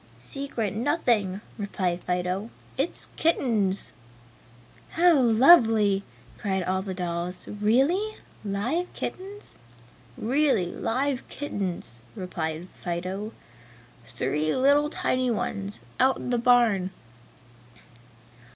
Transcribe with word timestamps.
"Secret 0.17 0.73
nothing," 0.73 1.41
replied 1.59 2.03
Fido, 2.03 2.49
"It's 2.75 3.09
kittens!" 3.17 3.93
"How 4.93 5.13
lovely!" 5.19 6.01
cried 6.39 6.63
all 6.63 6.81
the 6.81 6.95
dolls, 6.95 7.47
"Really 7.47 8.17
live 8.43 8.91
kittens?" 8.93 9.59
"Really 10.17 10.65
live 10.65 11.29
kittens!" 11.29 11.99
replied 12.15 12.67
Fido, 12.73 13.31
"Three 14.07 14.55
little 14.55 14.89
tiny 14.89 15.29
ones, 15.29 15.81
out 15.99 16.17
in 16.17 16.31
the 16.31 16.39
barn!" 16.39 16.89